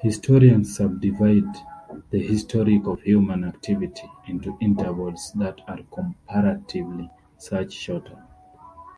[0.00, 1.52] Historians subdivide
[2.10, 7.10] the history of human activity into intervals that are comparatively
[7.50, 8.24] much shorter.